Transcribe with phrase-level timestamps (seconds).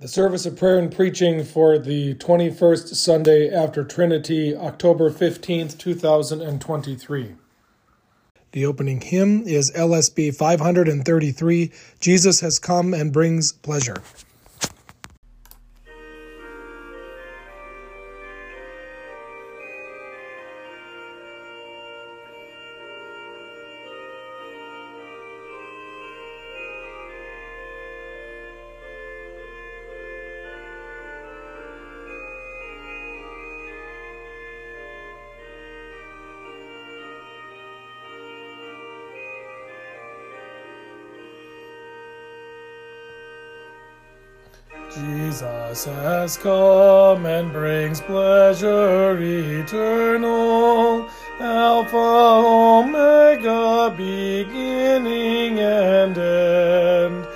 [0.00, 7.34] The service of prayer and preaching for the 21st Sunday after Trinity, October 15th, 2023.
[8.52, 14.00] The opening hymn is LSB 533 Jesus has come and brings pleasure.
[45.78, 57.28] Jesus has come and brings pleasure eternal, Alpha, Omega, beginning and end.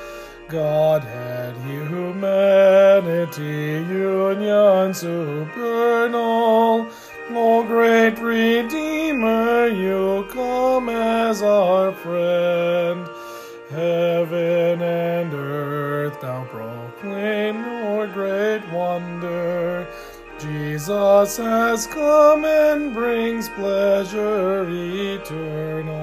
[0.48, 3.44] Godhead, humanity,
[3.88, 6.88] union supernal.
[7.30, 13.06] O great Redeemer, you come as our friend.
[13.70, 17.61] Heaven and earth thou proclaim
[20.82, 26.02] Jesus has come and brings pleasure eternal.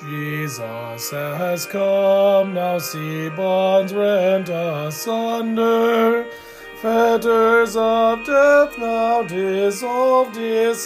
[0.00, 6.26] Jesus has come, now see bonds rent asunder.
[6.82, 10.84] Fetters of death now dissolve, disappear.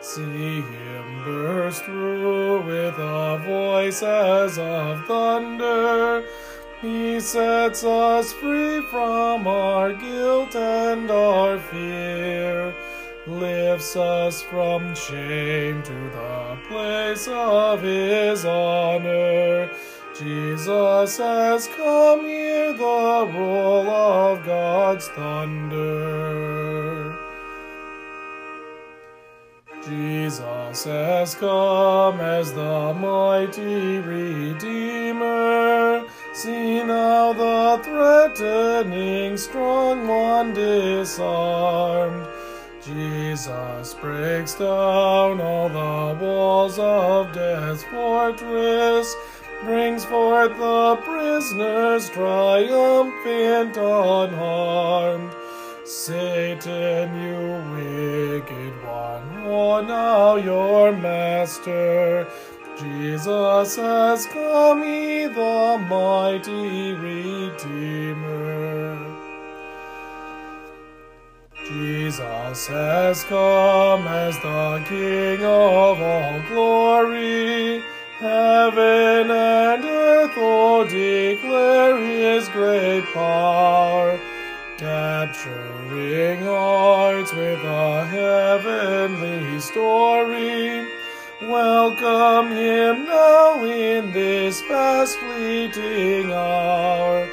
[0.00, 6.24] See him burst through with a voice as of thunder.
[6.82, 12.74] He sets us free from our guilt and our fear,
[13.26, 19.70] lifts us from shame to the place of his honor.
[20.18, 27.16] Jesus has come, here, the roll of God's thunder.
[29.82, 35.95] Jesus has come as the mighty Redeemer.
[36.36, 42.26] See now the threatening strong one disarmed.
[42.84, 49.16] Jesus breaks down all the walls of death's fortress,
[49.64, 55.32] brings forth the prisoners triumphant unharmed.
[55.86, 62.28] Satan, you wicked one, oh now your master.
[62.78, 68.36] Jesus has come, he the mighty Redeemer.
[71.66, 77.82] Jesus has come as the King of all glory.
[78.18, 84.20] Heaven and earth, oh, declare his great power
[84.76, 90.95] capturing hearts with a heavenly story.
[91.42, 97.28] Welcome him now in this fast fleeting hour.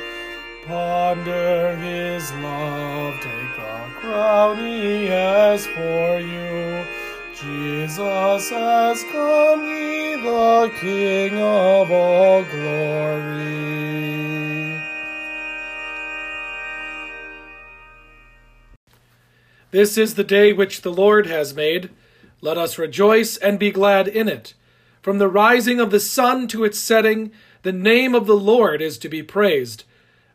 [0.67, 6.85] Ponder his love, take the crown he has for you.
[7.33, 13.73] Jesus has come, he the King of all glory.
[19.71, 21.89] This is the day which the Lord has made.
[22.43, 24.53] Let us rejoice and be glad in it.
[25.01, 27.31] From the rising of the sun to its setting,
[27.61, 29.85] the name of the Lord is to be praised.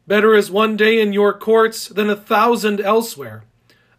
[0.06, 3.44] Better is one day in your courts than a thousand elsewhere.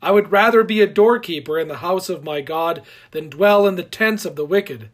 [0.02, 2.82] I would rather be a doorkeeper in the house of my God
[3.12, 4.90] than dwell in the tents of the wicked.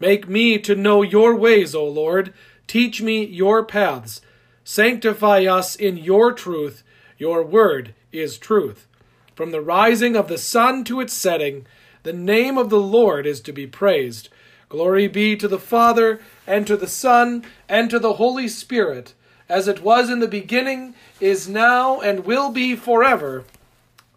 [0.00, 2.32] Make me to know your ways, O Lord.
[2.66, 4.22] Teach me your paths.
[4.64, 6.82] Sanctify us in your truth.
[7.18, 8.86] Your word is truth.
[9.34, 11.66] From the rising of the sun to its setting,
[12.06, 14.28] the name of the Lord is to be praised.
[14.68, 19.12] Glory be to the Father, and to the Son, and to the Holy Spirit,
[19.48, 23.42] as it was in the beginning, is now, and will be forever.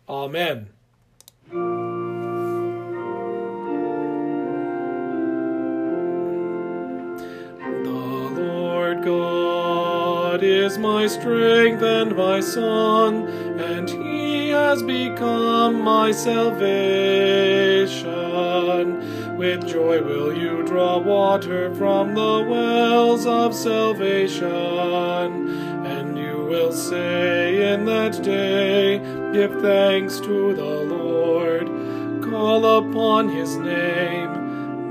[0.08, 0.68] Amen.
[7.84, 13.28] The Lord God is my strength and my song,
[13.60, 14.09] and he
[14.60, 16.58] has become my salvation.
[19.38, 24.48] With joy will you draw water from the wells of salvation,
[25.94, 29.00] and you will say in that day,
[29.34, 31.68] Give thanks to the Lord,
[32.30, 34.40] call upon his name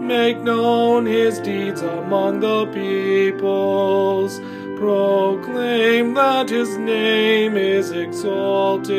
[0.09, 4.41] make known his deeds among the peoples.
[4.78, 8.92] Proclaim that his name is exalted.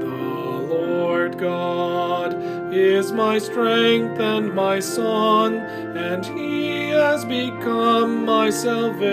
[0.00, 2.34] The Lord God
[2.70, 9.08] is my strength and my song, and he has become my salvation.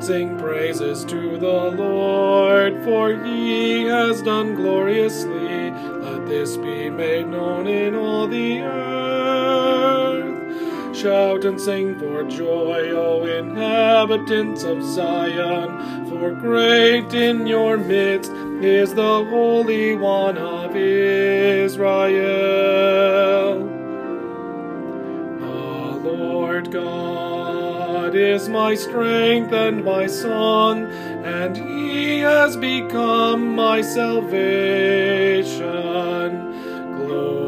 [0.00, 5.72] Sing praises to the Lord, for he has done gloriously.
[5.72, 9.07] Let this be made known in all the earth.
[10.98, 18.92] Shout and sing for joy, O inhabitants of Zion, for great in your midst is
[18.94, 21.78] the Holy One of Israel.
[26.02, 30.86] The Lord God is my strength and my song,
[31.24, 34.26] and he has become my salvation.
[36.96, 37.47] Glory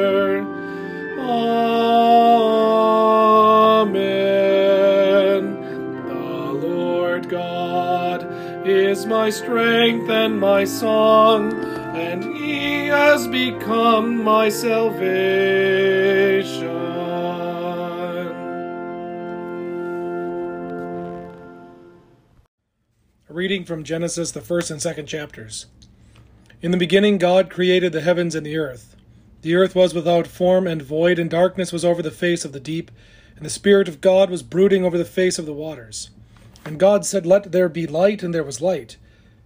[9.21, 11.53] My strength and my song,
[11.93, 15.05] and he has become my salvation.
[23.29, 25.67] A reading from Genesis, the first and second chapters.
[26.63, 28.95] In the beginning, God created the heavens and the earth.
[29.43, 32.59] The earth was without form and void, and darkness was over the face of the
[32.59, 32.89] deep,
[33.35, 36.09] and the Spirit of God was brooding over the face of the waters.
[36.65, 38.97] And God said, Let there be light, and there was light.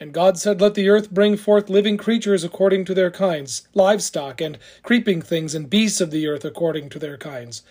[0.00, 4.40] And God said, Let the earth bring forth living creatures according to their kinds, livestock,
[4.40, 7.62] and creeping things, and beasts of the earth according to their kinds.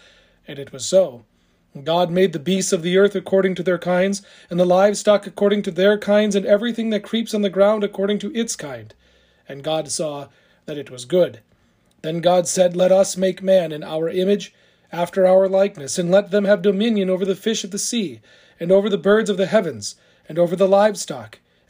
[0.48, 1.26] And it was so.
[1.84, 5.64] God made the beasts of the earth according to their kinds, and the livestock according
[5.64, 8.94] to their kinds, and everything that creeps on the ground according to its kind.
[9.50, 10.30] And God saw
[10.66, 11.42] that it was good.
[12.04, 14.54] Then God said, Let us make man in our image,
[14.94, 18.22] after our likeness, and let them have dominion over the fish of the sea,
[18.60, 19.96] and over the birds of the heavens,
[20.30, 21.40] and over the livestock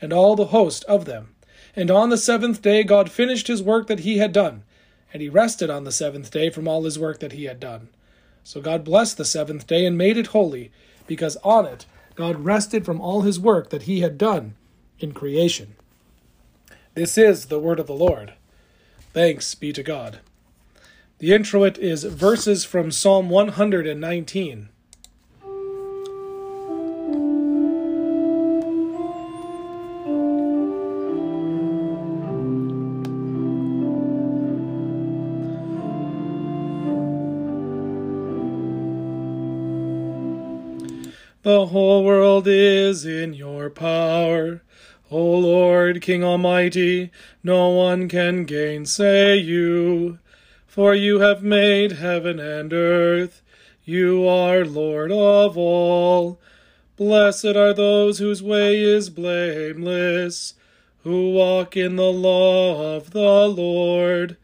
[0.00, 1.34] and all the host of them.
[1.76, 4.64] And on the seventh day God finished his work that he had done,
[5.12, 7.88] and he rested on the seventh day from all his work that he had done.
[8.42, 10.70] So God blessed the seventh day and made it holy,
[11.06, 14.54] because on it God rested from all his work that he had done
[14.98, 15.74] in creation.
[16.94, 18.34] This is the word of the Lord.
[19.12, 20.20] Thanks be to God.
[21.18, 24.68] The introit is verses from Psalm 119.
[41.50, 44.62] The whole world is in your power.
[45.10, 47.10] O Lord, King Almighty,
[47.42, 50.20] no one can gainsay you.
[50.68, 53.42] For you have made heaven and earth.
[53.84, 56.38] You are Lord of all.
[56.96, 60.54] Blessed are those whose way is blameless,
[61.02, 64.36] who walk in the law of the Lord.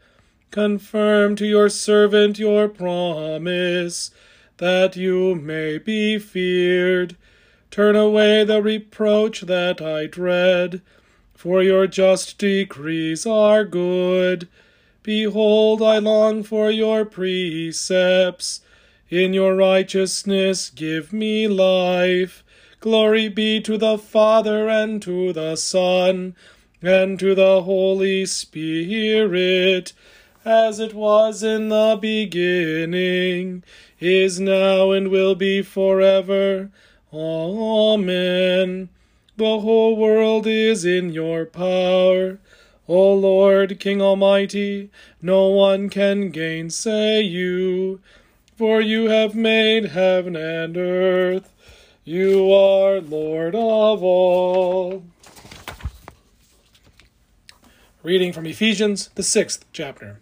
[0.51, 4.11] Confirm to your servant your promise
[4.57, 7.15] that you may be feared.
[7.71, 10.81] Turn away the reproach that I dread,
[11.33, 14.47] for your just decrees are good.
[15.03, 18.61] Behold, I long for your precepts.
[19.09, 22.43] In your righteousness give me life.
[22.79, 26.35] Glory be to the Father and to the Son
[26.81, 29.93] and to the Holy Spirit,
[30.47, 33.63] as it was in the beginning
[33.99, 36.71] is now, and will be forever.
[37.13, 38.87] Amen.
[39.35, 42.39] The whole world is in your power.
[42.87, 44.89] O Lord, King Almighty,
[45.21, 47.99] no one can gainsay you,
[48.55, 51.53] for you have made heaven and earth.
[52.05, 55.03] You are Lord of all.
[58.01, 60.21] Reading from Ephesians, the sixth chapter.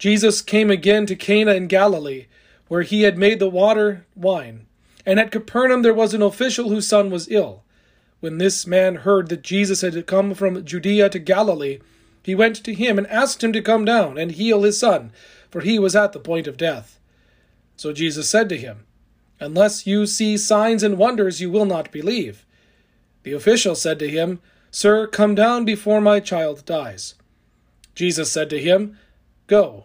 [0.00, 2.24] Jesus came again to Cana in Galilee,
[2.68, 4.66] where he had made the water wine.
[5.04, 7.64] And at Capernaum there was an official whose son was ill.
[8.20, 11.80] When this man heard that Jesus had come from Judea to Galilee,
[12.22, 15.12] he went to him and asked him to come down and heal his son,
[15.50, 16.98] for he was at the point of death.
[17.76, 18.86] So Jesus said to him,
[19.38, 22.46] Unless you see signs and wonders, you will not believe.
[23.22, 24.40] The official said to him,
[24.70, 27.16] Sir, come down before my child dies.
[27.94, 28.96] Jesus said to him,
[29.46, 29.84] Go,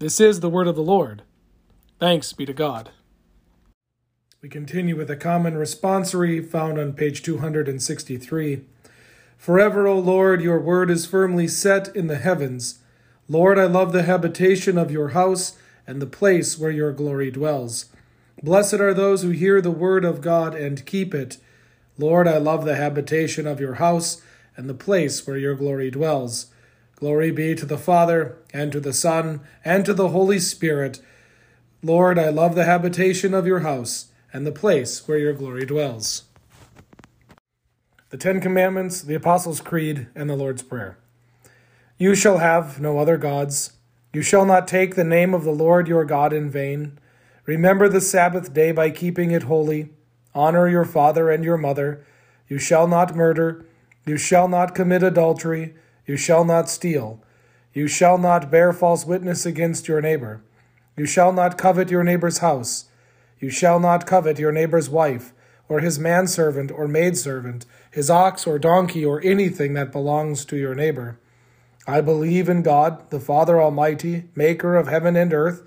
[0.00, 1.22] This is the word of the Lord.
[1.98, 2.90] Thanks be to God.
[4.40, 8.60] We continue with a common responsory found on page 263.
[9.36, 12.78] Forever, O Lord, your word is firmly set in the heavens.
[13.28, 17.86] Lord, I love the habitation of your house and the place where your glory dwells.
[18.40, 21.38] Blessed are those who hear the word of God and keep it.
[21.98, 24.22] Lord, I love the habitation of your house
[24.56, 26.52] and the place where your glory dwells.
[26.98, 31.00] Glory be to the Father, and to the Son, and to the Holy Spirit.
[31.80, 36.24] Lord, I love the habitation of your house and the place where your glory dwells
[38.10, 40.98] the Ten Commandments, the Apostles' Creed, and the Lord's Prayer.
[41.98, 43.74] You shall have no other gods.
[44.14, 46.98] You shall not take the name of the Lord your God in vain.
[47.44, 49.90] Remember the Sabbath day by keeping it holy.
[50.34, 52.04] Honor your father and your mother.
[52.48, 53.66] You shall not murder.
[54.06, 55.74] You shall not commit adultery.
[56.08, 57.22] You shall not steal.
[57.72, 60.42] You shall not bear false witness against your neighbor.
[60.96, 62.86] You shall not covet your neighbor's house.
[63.38, 65.32] You shall not covet your neighbor's wife
[65.68, 70.74] or his manservant or maidservant, his ox or donkey, or anything that belongs to your
[70.74, 71.18] neighbor.
[71.86, 75.62] I believe in God, the Father Almighty, maker of heaven and earth,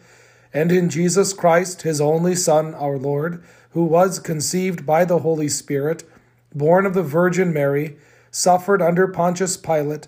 [0.53, 5.47] and in Jesus Christ, his only Son, our Lord, who was conceived by the Holy
[5.47, 6.03] Spirit,
[6.53, 7.95] born of the Virgin Mary,
[8.31, 10.07] suffered under Pontius Pilate,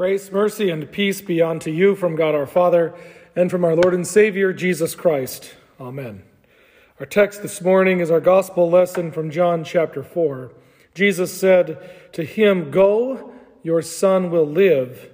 [0.00, 2.94] Grace, mercy, and peace be unto you from God our Father,
[3.36, 5.54] and from our Lord and Savior, Jesus Christ.
[5.78, 6.22] Amen.
[6.98, 10.52] Our text this morning is our gospel lesson from John chapter 4.
[10.94, 13.30] Jesus said to him, Go,
[13.62, 15.10] your son will live.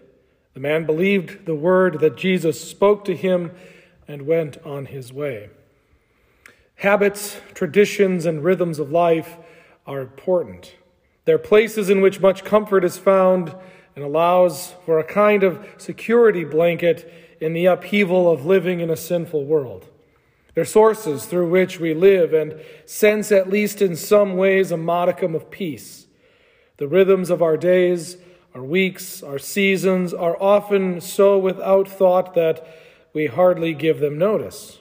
[0.55, 3.51] The man believed the word that Jesus spoke to him
[4.07, 5.51] and went on his way.
[6.77, 9.37] Habits, traditions, and rhythms of life
[9.85, 10.77] are important.
[11.25, 13.53] They're places in which much comfort is found
[13.97, 18.97] and allows for a kind of security blanket in the upheaval of living in a
[18.97, 19.87] sinful world.
[20.55, 25.35] They're sources through which we live and sense, at least in some ways, a modicum
[25.35, 26.07] of peace.
[26.77, 28.19] The rhythms of our days,
[28.55, 32.67] our weeks, our seasons are often so without thought that
[33.13, 34.81] we hardly give them notice.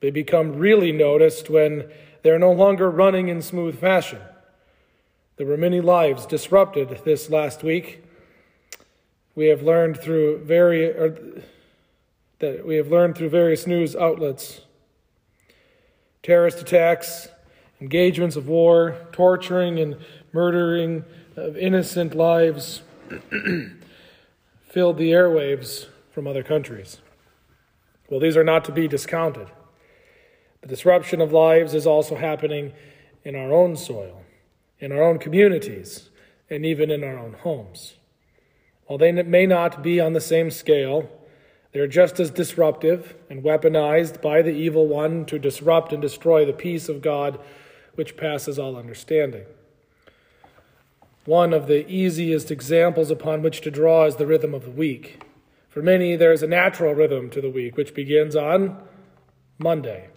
[0.00, 1.90] They become really noticed when
[2.22, 4.20] they're no longer running in smooth fashion.
[5.36, 8.04] There were many lives disrupted this last week.
[9.38, 11.44] We have learned through various
[12.40, 14.62] that we have learned through various news outlets
[16.24, 17.28] terrorist attacks,
[17.80, 19.96] engagements of war, torturing and
[20.32, 21.04] murdering
[21.36, 22.82] of innocent lives
[24.70, 26.98] filled the airwaves from other countries.
[28.10, 29.46] Well, these are not to be discounted.
[30.62, 32.72] The disruption of lives is also happening
[33.22, 34.20] in our own soil,
[34.80, 36.10] in our own communities,
[36.50, 37.97] and even in our own homes.
[38.88, 41.10] While they may not be on the same scale,
[41.72, 46.54] they're just as disruptive and weaponized by the evil one to disrupt and destroy the
[46.54, 47.38] peace of God
[47.96, 49.44] which passes all understanding.
[51.26, 55.22] One of the easiest examples upon which to draw is the rhythm of the week.
[55.68, 58.78] For many, there is a natural rhythm to the week, which begins on
[59.58, 60.08] Monday.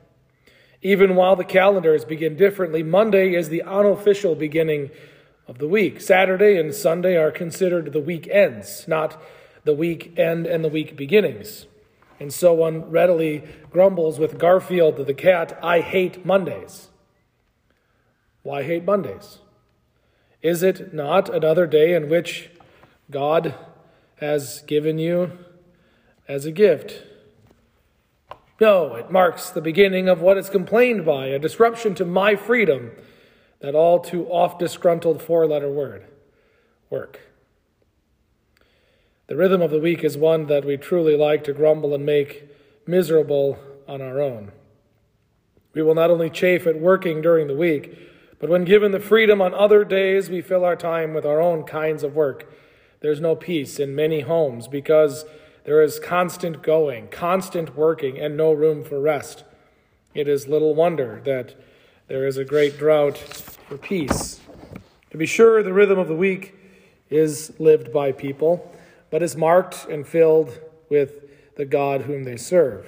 [0.81, 4.91] Even while the calendars begin differently, Monday is the unofficial beginning
[5.47, 6.01] of the week.
[6.01, 9.21] Saturday and Sunday are considered the weekends, not
[9.63, 11.65] the week end and the week beginnings.
[12.19, 16.89] And so one readily grumbles with Garfield the cat, I hate Mondays.
[18.43, 19.39] Why hate Mondays?
[20.41, 22.49] Is it not another day in which
[23.09, 23.55] God
[24.17, 25.31] has given you
[26.27, 27.03] as a gift?
[28.59, 32.91] No, it marks the beginning of what is complained by, a disruption to my freedom,
[33.61, 36.05] that all too oft disgruntled four letter word
[36.89, 37.21] work.
[39.27, 42.49] The rhythm of the week is one that we truly like to grumble and make
[42.85, 44.51] miserable on our own.
[45.73, 47.97] We will not only chafe at working during the week,
[48.39, 51.63] but when given the freedom on other days, we fill our time with our own
[51.63, 52.51] kinds of work,
[52.99, 55.25] There's no peace in many homes because
[55.63, 59.43] there is constant going, constant working, and no room for rest.
[60.13, 61.55] It is little wonder that
[62.11, 64.41] there is a great drought for peace.
[65.11, 66.53] To be sure, the rhythm of the week
[67.09, 68.69] is lived by people,
[69.09, 72.85] but is marked and filled with the God whom they serve.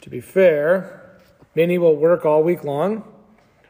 [0.00, 1.18] To be fair,
[1.54, 3.04] many will work all week long,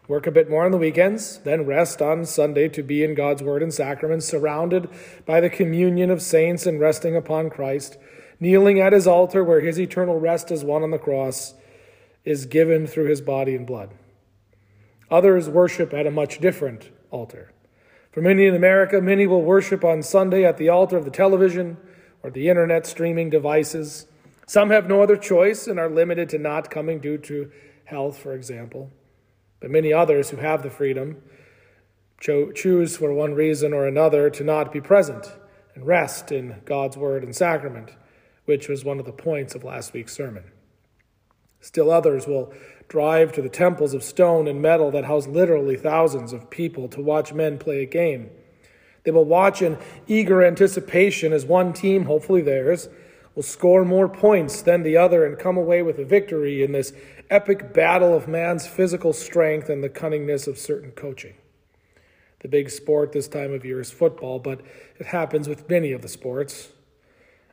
[0.07, 3.43] work a bit more on the weekends, then rest on Sunday to be in God's
[3.43, 4.89] Word and sacraments, surrounded
[5.27, 7.97] by the communion of saints and resting upon Christ,
[8.39, 11.55] kneeling at his altar where his eternal rest is won on the cross,
[12.25, 13.91] is given through his body and blood.
[15.11, 17.53] Others worship at a much different altar.
[18.11, 21.77] For many in America, many will worship on Sunday at the altar of the television
[22.23, 24.07] or the internet streaming devices.
[24.47, 27.51] Some have no other choice and are limited to not coming due to
[27.85, 28.91] health, for example.
[29.61, 31.23] But many others who have the freedom
[32.21, 35.33] cho- choose for one reason or another to not be present
[35.75, 37.91] and rest in God's word and sacrament,
[38.45, 40.45] which was one of the points of last week's sermon.
[41.61, 42.53] Still others will
[42.89, 47.01] drive to the temples of stone and metal that house literally thousands of people to
[47.01, 48.31] watch men play a game.
[49.05, 52.89] They will watch in eager anticipation as one team, hopefully theirs,
[53.35, 56.93] will score more points than the other and come away with a victory in this
[57.31, 61.35] epic battle of man's physical strength and the cunningness of certain coaching.
[62.41, 64.61] The big sport this time of year is football, but
[64.99, 66.71] it happens with many of the sports.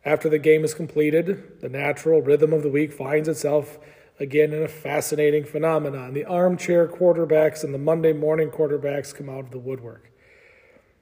[0.06, 3.78] After the game is completed, the natural rhythm of the week finds itself
[4.24, 6.14] again in a fascinating phenomenon.
[6.14, 10.10] The armchair quarterbacks and the Monday morning quarterbacks come out of the woodwork.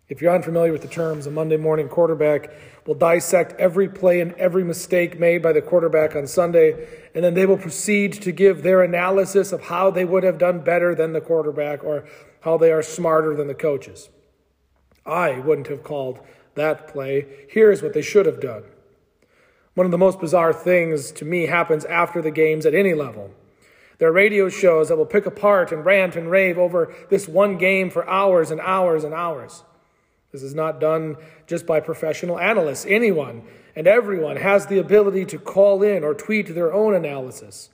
[0.10, 2.52] If you're unfamiliar with the terms, a Monday morning quarterback
[2.86, 7.34] will dissect every play and every mistake made by the quarterback on Sunday, and then
[7.34, 11.14] they will proceed to give their analysis of how they would have done better than
[11.14, 12.04] the quarterback or
[12.42, 14.10] how they are smarter than the coaches.
[15.06, 16.20] I wouldn't have called
[16.56, 17.46] that play.
[17.48, 18.64] Here's what they should have done.
[19.74, 23.32] One of the most bizarre things to me happens after the games at any level.
[23.98, 27.58] There are radio shows that will pick apart and rant and rave over this one
[27.58, 29.64] game for hours and hours and hours.
[30.32, 32.86] This is not done just by professional analysts.
[32.86, 33.44] Anyone
[33.76, 37.70] and everyone has the ability to call in or tweet their own analysis,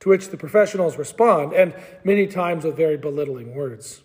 [0.00, 1.74] to which the professionals respond, and
[2.04, 4.02] many times with very belittling words.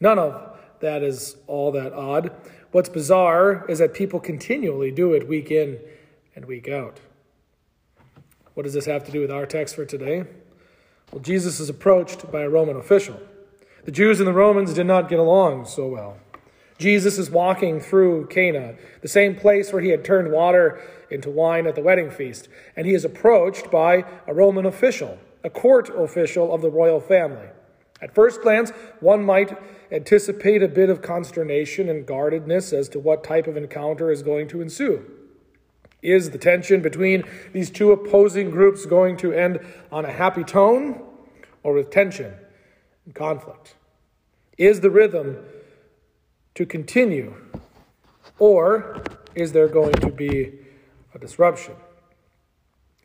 [0.00, 2.30] None of that is all that odd.
[2.70, 5.78] What's bizarre is that people continually do it week in
[6.38, 7.00] and week out.
[8.54, 10.22] What does this have to do with our text for today?
[11.10, 13.18] Well, Jesus is approached by a Roman official.
[13.84, 16.18] The Jews and the Romans did not get along so well.
[16.78, 21.66] Jesus is walking through Cana, the same place where he had turned water into wine
[21.66, 26.54] at the wedding feast, and he is approached by a Roman official, a court official
[26.54, 27.48] of the royal family.
[28.00, 28.70] At first glance,
[29.00, 29.58] one might
[29.90, 34.46] anticipate a bit of consternation and guardedness as to what type of encounter is going
[34.48, 35.17] to ensue.
[36.02, 41.02] Is the tension between these two opposing groups going to end on a happy tone
[41.62, 42.34] or with tension
[43.04, 43.74] and conflict?
[44.56, 45.38] Is the rhythm
[46.54, 47.34] to continue?
[48.38, 49.02] Or
[49.34, 50.52] is there going to be
[51.14, 51.74] a disruption?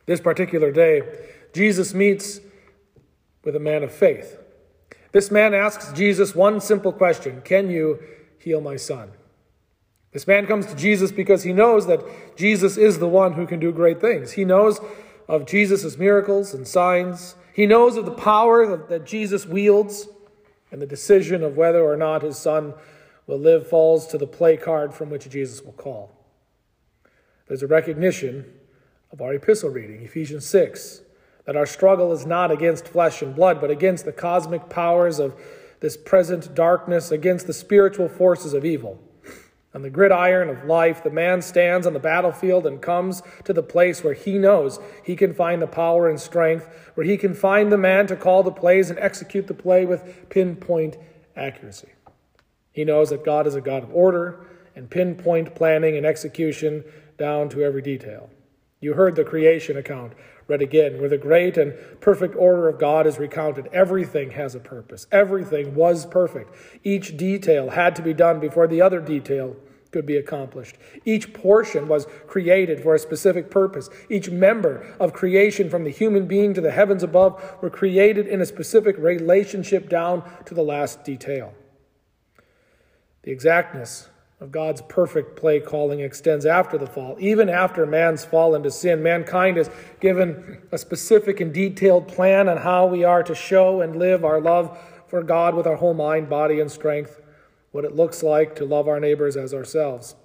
[0.06, 1.02] This particular day,
[1.52, 2.40] Jesus meets
[3.42, 4.38] with a man of faith.
[5.12, 8.00] This man asks Jesus one simple question Can you
[8.38, 9.10] heal my son?
[10.14, 13.58] This man comes to Jesus because he knows that Jesus is the one who can
[13.58, 14.32] do great things.
[14.32, 14.80] He knows
[15.28, 17.34] of Jesus' miracles and signs.
[17.52, 20.08] He knows of the power that Jesus wields
[20.70, 22.74] and the decision of whether or not his son
[23.26, 26.12] will live falls to the play card from which Jesus will call.
[27.48, 28.44] There's a recognition
[29.10, 31.00] of our epistle reading, Ephesians 6,
[31.44, 35.34] that our struggle is not against flesh and blood, but against the cosmic powers of
[35.80, 39.00] this present darkness, against the spiritual forces of evil.
[39.74, 43.62] On the gridiron of life, the man stands on the battlefield and comes to the
[43.62, 47.72] place where he knows he can find the power and strength, where he can find
[47.72, 50.96] the man to call the plays and execute the play with pinpoint
[51.34, 51.88] accuracy.
[52.70, 56.84] He knows that God is a God of order and pinpoint planning and execution
[57.18, 58.30] down to every detail.
[58.80, 60.12] You heard the creation account
[60.48, 63.68] read again, where the great and perfect order of God is recounted.
[63.72, 66.54] Everything has a purpose, everything was perfect.
[66.82, 69.56] Each detail had to be done before the other detail
[69.94, 70.76] could be accomplished.
[71.04, 73.88] Each portion was created for a specific purpose.
[74.10, 78.40] Each member of creation, from the human being to the heavens above, were created in
[78.40, 81.54] a specific relationship down to the last detail.
[83.22, 84.08] The exactness
[84.40, 87.16] of God's perfect play calling extends after the fall.
[87.20, 89.70] Even after man's fall into sin, mankind is
[90.00, 94.40] given a specific and detailed plan on how we are to show and live our
[94.40, 97.20] love for God with our whole mind, body, and strength,
[97.70, 100.16] what it looks like to love our neighbors as ourselves.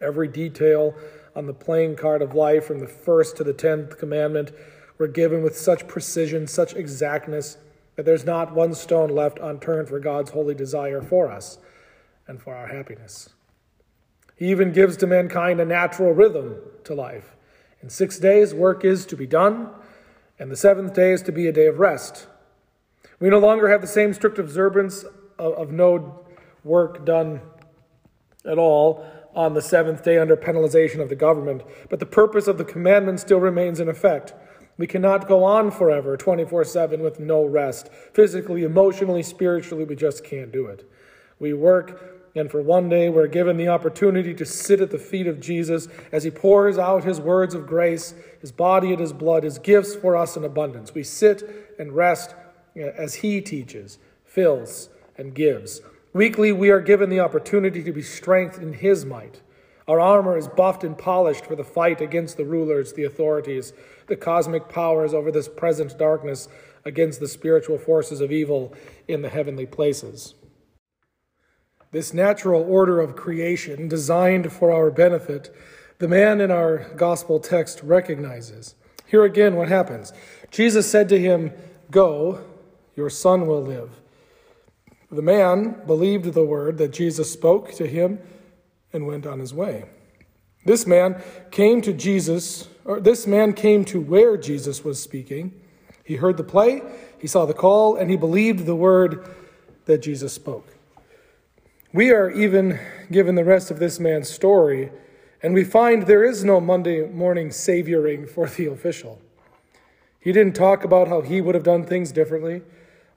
[0.00, 0.94] Every detail
[1.34, 4.52] on the playing card of life, from the first to the tenth commandment,
[4.96, 7.58] were given with such precision, such exactness,
[7.96, 11.58] that there's not one stone left unturned for God's holy desire for us
[12.28, 13.30] and for our happiness.
[14.36, 17.34] He even gives to mankind a natural rhythm to life.
[17.82, 19.70] In six days, work is to be done,
[20.38, 22.28] and the seventh day is to be a day of rest.
[23.18, 25.04] We no longer have the same strict observance
[25.38, 26.20] of, of no
[26.62, 27.40] work done
[28.44, 32.58] at all on the seventh day under penalization of the government, but the purpose of
[32.58, 34.34] the commandment still remains in effect.
[34.76, 37.88] We cannot go on forever, 24 7, with no rest.
[38.12, 40.88] Physically, emotionally, spiritually, we just can't do it.
[41.40, 45.26] We work and for one day, we're given the opportunity to sit at the feet
[45.26, 49.42] of Jesus as he pours out his words of grace, his body and his blood,
[49.42, 50.94] his gifts for us in abundance.
[50.94, 52.34] We sit and rest
[52.76, 55.80] as he teaches, fills, and gives.
[56.12, 59.40] Weekly, we are given the opportunity to be strengthened in his might.
[59.88, 63.72] Our armor is buffed and polished for the fight against the rulers, the authorities,
[64.06, 66.48] the cosmic powers over this present darkness,
[66.84, 68.74] against the spiritual forces of evil
[69.08, 70.34] in the heavenly places.
[71.90, 75.54] This natural order of creation, designed for our benefit,
[75.98, 78.74] the man in our gospel text recognizes.
[79.06, 80.12] Here again, what happens?
[80.50, 81.52] Jesus said to him,
[81.90, 82.44] Go,
[82.94, 83.90] your son will live.
[85.10, 88.18] The man believed the word that Jesus spoke to him
[88.92, 89.84] and went on his way.
[90.66, 95.58] This man came to Jesus, or this man came to where Jesus was speaking.
[96.04, 96.82] He heard the play,
[97.18, 99.34] he saw the call, and he believed the word
[99.86, 100.77] that Jesus spoke.
[101.92, 102.78] We are even
[103.10, 104.90] given the rest of this man's story,
[105.42, 109.22] and we find there is no Monday morning savioring for the official.
[110.20, 112.60] He didn't talk about how he would have done things differently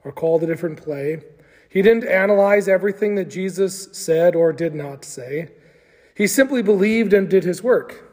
[0.04, 1.20] or called a different play.
[1.68, 5.50] He didn't analyze everything that Jesus said or did not say.
[6.14, 8.10] He simply believed and did his work.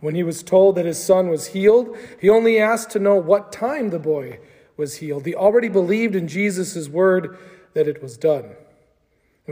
[0.00, 3.52] When he was told that his son was healed, he only asked to know what
[3.52, 4.38] time the boy
[4.78, 5.26] was healed.
[5.26, 7.36] He already believed in Jesus' word
[7.74, 8.54] that it was done.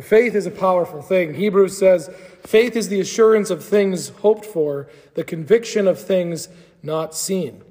[0.03, 1.35] Faith is a powerful thing.
[1.35, 2.09] Hebrews says,
[2.45, 6.49] faith is the assurance of things hoped for, the conviction of things
[6.83, 7.65] not seen.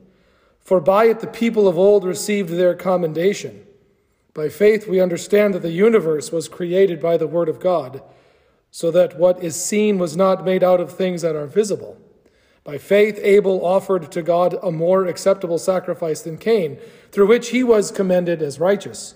[0.60, 3.66] For by it the people of old received their commendation.
[4.34, 8.04] By faith we understand that the universe was created by the Word of God,
[8.70, 11.98] so that what is seen was not made out of things that are visible.
[12.66, 16.78] By faith Abel offered to God a more acceptable sacrifice than Cain,
[17.14, 19.16] through which he was commended as righteous.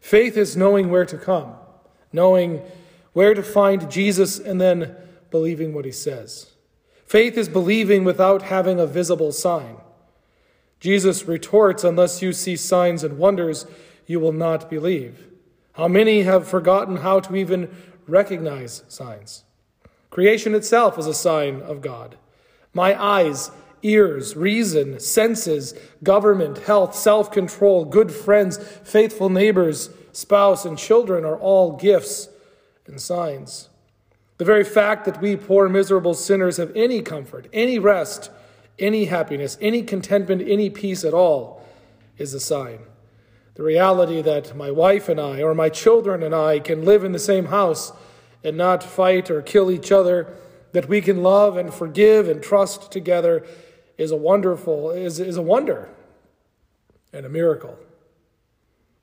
[0.00, 1.54] Faith is knowing where to come,
[2.12, 2.62] knowing
[3.12, 4.96] where to find Jesus and then
[5.30, 6.52] believing what he says.
[7.06, 9.76] Faith is believing without having a visible sign.
[10.78, 13.66] Jesus retorts, Unless you see signs and wonders,
[14.06, 15.26] you will not believe.
[15.72, 17.68] How many have forgotten how to even
[18.06, 19.44] recognize signs?
[20.08, 22.16] Creation itself is a sign of God.
[22.72, 23.50] My eyes,
[23.82, 31.38] ears, reason, senses, government, health, self control, good friends, faithful neighbors, spouse, and children are
[31.38, 32.28] all gifts
[32.86, 33.68] and signs.
[34.38, 38.30] The very fact that we poor, miserable sinners have any comfort, any rest,
[38.78, 41.62] any happiness, any contentment, any peace at all
[42.16, 42.78] is a sign.
[43.54, 47.12] The reality that my wife and I, or my children and I, can live in
[47.12, 47.92] the same house
[48.42, 50.34] and not fight or kill each other,
[50.72, 53.44] that we can love and forgive and trust together
[54.00, 55.90] is a wonderful, is, is a wonder
[57.12, 57.78] and a miracle.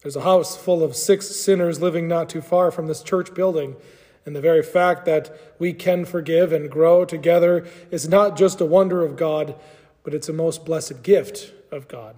[0.02, 3.76] There's a house full of six sinners living not too far from this church building.
[4.26, 8.66] And the very fact that we can forgive and grow together is not just a
[8.66, 9.56] wonder of God,
[10.04, 12.16] but it's a most blessed gift of God.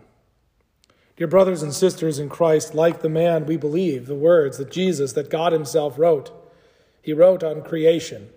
[1.18, 5.12] Dear brothers and sisters in Christ, like the man, we believe the words that Jesus,
[5.14, 6.32] that God Himself wrote.
[7.02, 8.30] He wrote on creation,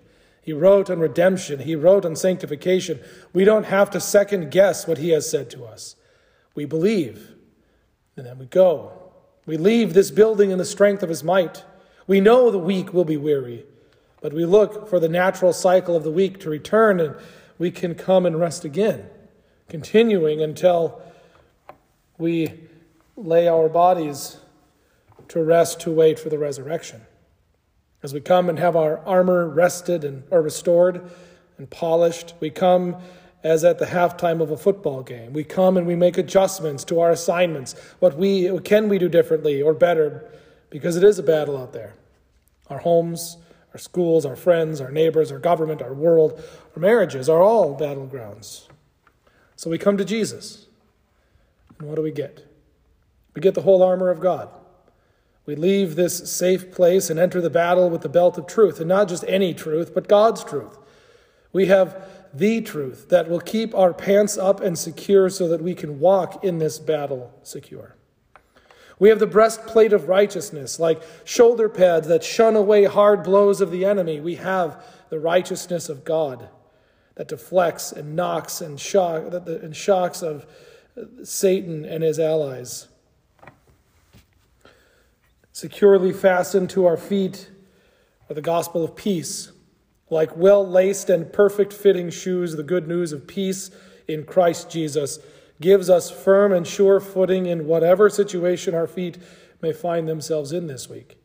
[0.42, 3.00] He wrote on redemption, He wrote on sanctification.
[3.32, 5.96] We don't have to second guess what He has said to us.
[6.54, 7.30] We believe,
[8.16, 9.02] and then we go
[9.46, 11.64] we leave this building in the strength of his might.
[12.06, 13.64] We know the weak will be weary,
[14.20, 17.16] but we look for the natural cycle of the week to return and
[17.58, 19.08] we can come and rest again,
[19.68, 21.02] continuing until
[22.18, 22.68] we
[23.16, 24.38] lay our bodies
[25.28, 27.02] to rest to wait for the resurrection.
[28.02, 31.10] As we come and have our armor rested and or restored,
[31.62, 32.34] and polished.
[32.40, 32.96] We come
[33.44, 35.32] as at the halftime of a football game.
[35.32, 37.74] We come and we make adjustments to our assignments.
[38.00, 40.28] What we what can we do differently or better
[40.70, 41.94] because it is a battle out there.
[42.68, 43.36] Our homes,
[43.72, 46.42] our schools, our friends, our neighbors, our government, our world,
[46.74, 48.66] our marriages are all battlegrounds.
[49.54, 50.66] So we come to Jesus.
[51.78, 52.44] And what do we get?
[53.34, 54.48] We get the whole armor of God.
[55.44, 58.88] We leave this safe place and enter the battle with the belt of truth, and
[58.88, 60.78] not just any truth, but God's truth.
[61.52, 65.74] We have the truth that will keep our pants up and secure so that we
[65.74, 67.96] can walk in this battle secure.
[68.98, 73.72] We have the breastplate of righteousness, like shoulder pads that shun away hard blows of
[73.72, 74.20] the enemy.
[74.20, 76.48] We have the righteousness of God
[77.16, 80.46] that deflects and knocks and, shock, and shocks of
[81.24, 82.88] Satan and his allies.
[85.62, 87.48] Securely fastened to our feet
[88.28, 89.52] are the gospel of peace
[90.10, 93.70] like well laced and perfect fitting shoes, the good news of peace
[94.08, 95.20] in Christ Jesus
[95.60, 99.18] gives us firm and sure footing in whatever situation our feet
[99.60, 101.16] may find themselves in this week.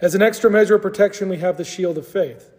[0.00, 2.50] As an extra measure of protection, we have the shield of faith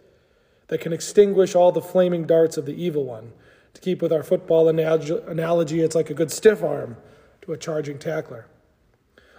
[0.68, 3.34] that can extinguish all the flaming darts of the evil one.
[3.74, 6.96] To keep with our football analogy, it's like a good stiff arm
[7.42, 8.46] to a charging tackler.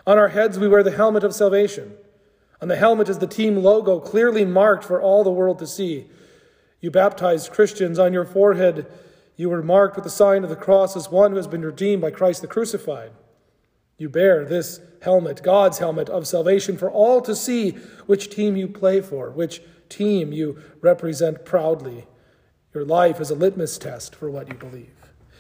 [0.10, 1.93] On our heads, we wear the helmet of salvation
[2.63, 6.08] on the helmet is the team logo clearly marked for all the world to see.
[6.82, 8.88] You baptized Christians on your forehead,
[9.36, 12.02] you were marked with the sign of the cross as one who has been redeemed
[12.02, 13.12] by Christ the crucified.
[14.00, 17.72] You bear this helmet, God's helmet of salvation, for all to see
[18.08, 22.08] which team you play for, which team you represent proudly.
[22.74, 24.91] Your life is a litmus test for what you believe.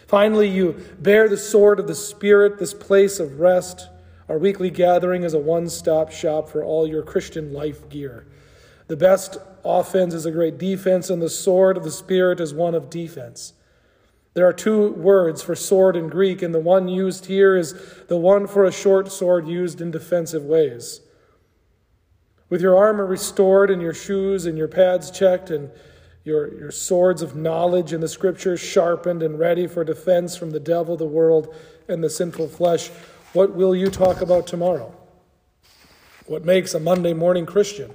[0.07, 3.89] Finally, you bear the sword of the Spirit, this place of rest
[4.29, 8.27] our weekly gathering is a one stop shop for all your Christian life gear.
[8.87, 12.75] The best offense is a great defense, and the sword of the Spirit is one
[12.75, 13.53] of defense.
[14.35, 17.73] There are two words for sword in Greek, and the one used here is
[18.07, 21.01] the one for a short sword used in defensive ways.
[22.49, 25.71] With your armor restored, and your shoes and your pads checked, and
[26.23, 30.59] your, your swords of knowledge in the scriptures sharpened and ready for defense from the
[30.59, 31.53] devil, the world,
[31.87, 32.91] and the sinful flesh,
[33.33, 34.95] what will you talk about tomorrow?
[36.25, 37.91] What makes a Monday morning Christian?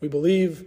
[0.00, 0.64] We believe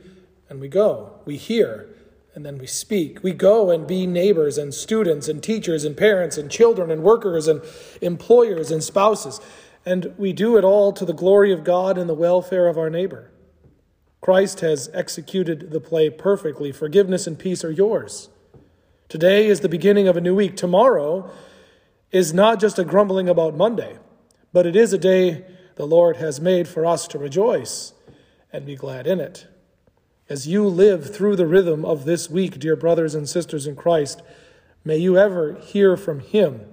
[0.49, 1.19] and we go.
[1.25, 1.88] We hear
[2.36, 3.23] and then we speak.
[3.23, 7.47] We go and be neighbors and students and teachers and parents and children and workers
[7.47, 7.62] and
[8.02, 9.41] employers and spouses.
[9.86, 12.89] And we do it all to the glory of God and the welfare of our
[12.89, 13.32] neighbor.
[14.21, 16.71] Christ has executed the play perfectly.
[16.71, 18.30] Forgiveness and peace are yours.
[19.08, 20.56] Today is the beginning of a new week.
[20.56, 21.32] Tomorrow
[22.11, 23.97] is not just a grumbling about Monday,
[24.51, 25.45] but it is a day
[25.75, 27.93] the Lord has made for us to rejoice
[28.51, 29.47] and be glad in it.
[30.27, 34.21] As you live through the rhythm of this week, dear brothers and sisters in Christ,
[34.83, 36.67] may you ever hear from Him.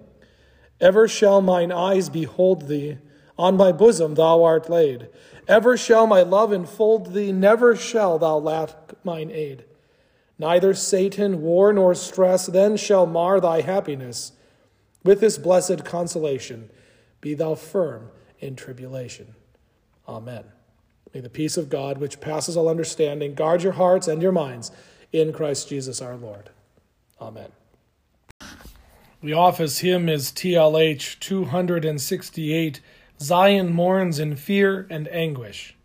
[0.81, 2.99] Ever shall mine eyes behold thee,
[3.39, 5.09] on my bosom thou art laid.
[5.49, 9.65] Ever shall my love enfold thee, never shall thou lack mine aid.
[10.39, 14.33] Neither Satan, war, nor stress then shall mar thy happiness.
[15.07, 16.69] With this blessed consolation,
[17.21, 19.37] be thou firm in tribulation.
[20.09, 20.43] Amen.
[21.15, 24.73] May the peace of God, which passes all understanding, guard your hearts and your minds
[25.13, 26.51] in Christ Jesus our Lord.
[27.21, 27.53] Amen.
[29.23, 32.81] The office hymn is TLH 268
[33.21, 35.76] Zion mourns in fear and anguish.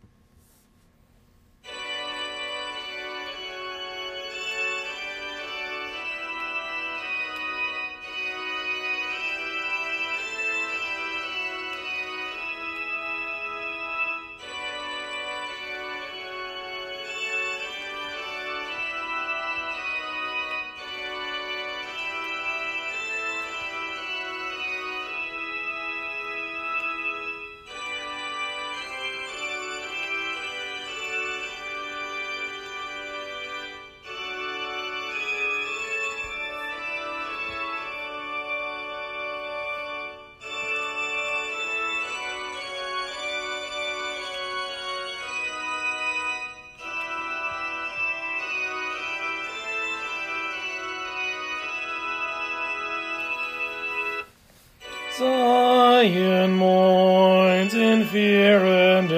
[56.02, 59.12] Zion mourns in fear and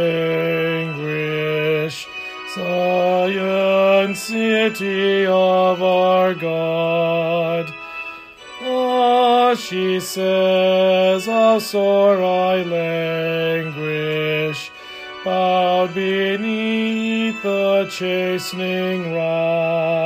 [0.83, 2.05] anguish.
[2.53, 7.73] Zion, city of our God.
[8.63, 14.69] Ah, she says, how sore I languish.
[15.23, 20.02] bowed beneath the chastening rod.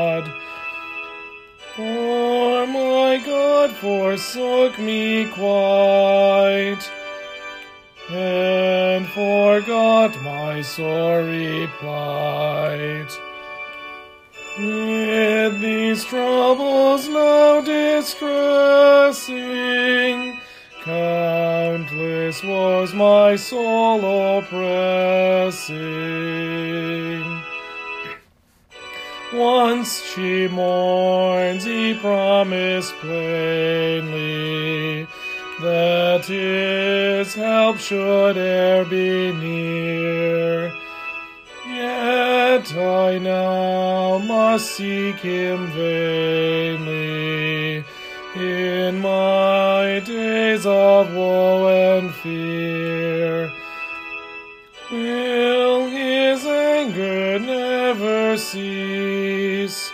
[3.82, 6.80] Forsook me quite,
[8.10, 13.12] and forgot my sorry plight.
[14.58, 19.38] With these troubles now distressing,
[20.84, 25.78] countless was my soul oppressing.
[29.34, 35.06] Once she mourns, he promised plainly
[35.60, 40.72] that his help should e'er be near.
[41.68, 47.84] Yet I now must seek him vainly
[48.36, 52.97] in my days of woe and fear.
[57.88, 59.94] Never cease?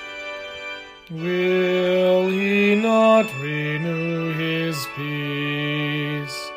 [1.11, 6.51] Will he not renew his peace?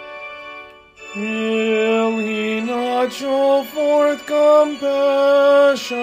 [1.14, 5.99] Will he not show forth compassion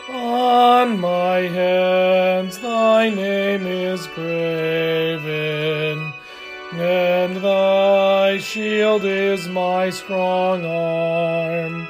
[0.09, 6.11] On my hands thy name is graven,
[6.73, 11.87] and thy shield is my strong arm.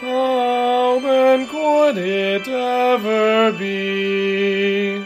[0.00, 5.04] How then could it ever be?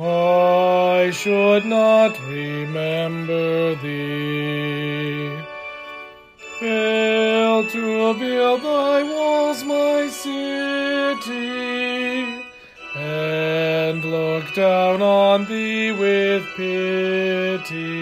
[0.00, 5.36] I should not remember thee.
[6.60, 11.34] Fail to build thy walls, my city,
[12.96, 17.98] and look down on thee with pity.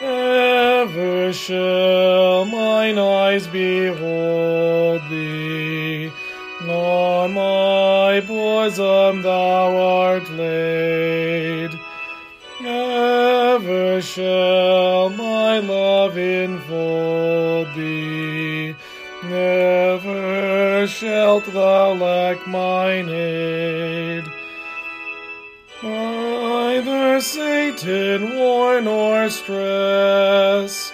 [0.00, 5.47] Ever shall mine eyes behold thee,
[7.28, 11.70] on my bosom thou art laid.
[12.64, 18.74] Ever shall my love enfold thee,
[19.24, 24.24] never shalt thou lack mine aid.
[25.82, 30.92] Neither Satan warn or stress,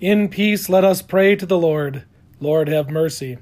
[0.00, 2.04] In peace, let us pray to the Lord.
[2.40, 3.38] Lord, have mercy.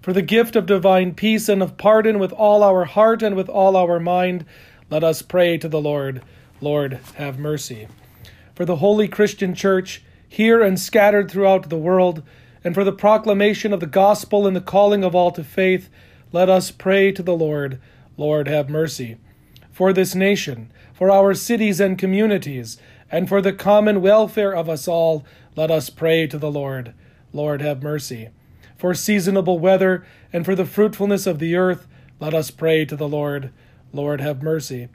[0.00, 3.48] For the gift of divine peace and of pardon with all our heart and with
[3.48, 4.44] all our mind,
[4.90, 6.22] let us pray to the Lord.
[6.60, 7.88] Lord, have mercy.
[8.54, 12.22] For the holy Christian Church, here and scattered throughout the world,
[12.62, 15.88] and for the proclamation of the gospel and the calling of all to faith,
[16.32, 17.80] let us pray to the Lord.
[18.16, 19.16] Lord, have mercy.
[19.70, 22.78] For this nation, for our cities and communities,
[23.10, 25.24] and for the common welfare of us all,
[25.56, 26.94] let us pray to the Lord.
[27.34, 28.30] Lord, have mercy.
[28.78, 31.86] For seasonable weather and for the fruitfulness of the earth,
[32.20, 33.50] let us pray to the Lord.
[33.92, 34.88] Lord, have mercy.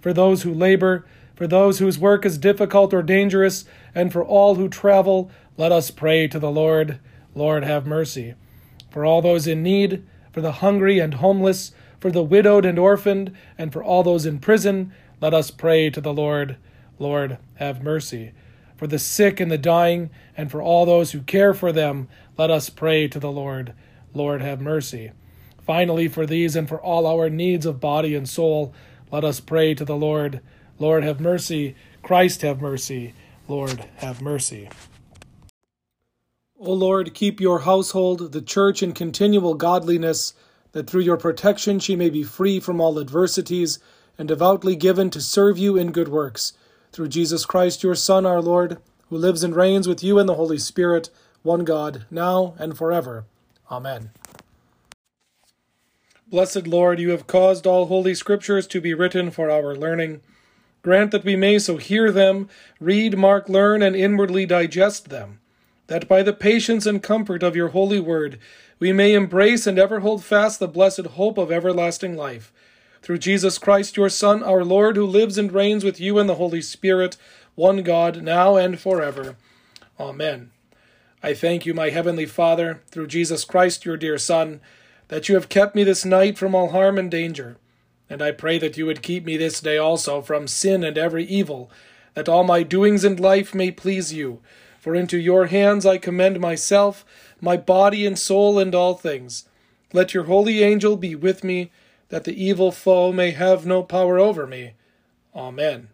[0.00, 3.64] For those who labor, for those whose work is difficult or dangerous,
[3.94, 6.98] and for all who travel, let us pray to the Lord.
[7.34, 8.34] Lord, have mercy.
[8.90, 13.32] For all those in need, for the hungry and homeless, for the widowed and orphaned,
[13.56, 16.56] and for all those in prison, let us pray to the Lord.
[16.98, 18.32] Lord, have mercy.
[18.84, 22.06] For the sick and the dying, and for all those who care for them,
[22.36, 23.72] let us pray to the Lord.
[24.12, 25.12] Lord, have mercy.
[25.58, 28.74] Finally, for these and for all our needs of body and soul,
[29.10, 30.42] let us pray to the Lord.
[30.78, 31.76] Lord, have mercy.
[32.02, 33.14] Christ, have mercy.
[33.48, 34.68] Lord, have mercy.
[36.58, 40.34] O Lord, keep your household, the church, in continual godliness,
[40.72, 43.78] that through your protection she may be free from all adversities
[44.18, 46.52] and devoutly given to serve you in good works.
[46.94, 48.78] Through Jesus Christ, your Son, our Lord,
[49.10, 51.10] who lives and reigns with you in the Holy Spirit,
[51.42, 53.24] one God, now and forever.
[53.68, 54.12] Amen.
[56.28, 60.20] Blessed Lord, you have caused all holy scriptures to be written for our learning.
[60.82, 65.40] Grant that we may so hear them, read, mark, learn, and inwardly digest them
[65.86, 68.38] that by the patience and comfort of your holy word
[68.78, 72.52] we may embrace and ever hold fast the blessed hope of everlasting life.
[73.04, 76.36] Through Jesus Christ, your Son, our Lord, who lives and reigns with you in the
[76.36, 77.18] Holy Spirit,
[77.54, 79.36] one God, now and forever.
[80.00, 80.52] Amen.
[81.22, 84.62] I thank you, my heavenly Father, through Jesus Christ, your dear Son,
[85.08, 87.58] that you have kept me this night from all harm and danger.
[88.08, 91.26] And I pray that you would keep me this day also from sin and every
[91.26, 91.70] evil,
[92.14, 94.40] that all my doings in life may please you
[94.80, 97.04] for into your hands I commend myself,
[97.38, 99.46] my body and soul, and all things.
[99.92, 101.70] Let your holy angel be with me,
[102.14, 104.74] that the evil foe may have no power over me.
[105.34, 105.88] Amen.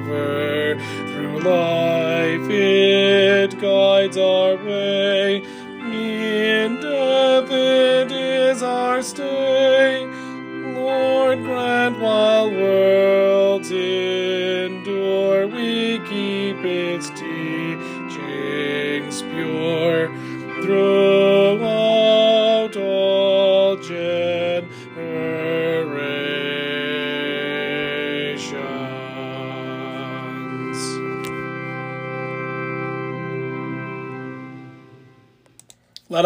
[1.09, 1.80] through life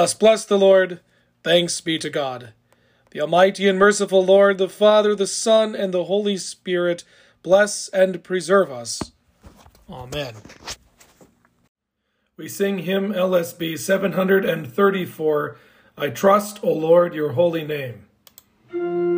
[0.05, 1.01] Let us bless the Lord.
[1.43, 2.53] Thanks be to God.
[3.13, 7.05] The Almighty and merciful Lord, the Father, the Son, and the Holy Spirit,
[7.43, 9.13] bless and preserve us.
[9.89, 10.35] Amen.
[12.37, 15.57] We sing hymn LSB 734
[15.97, 19.14] I trust, O Lord, your holy name.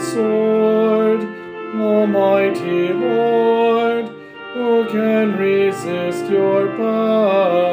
[0.00, 1.20] Sword,
[1.74, 4.08] Almighty Lord,
[4.54, 7.67] who can resist your power?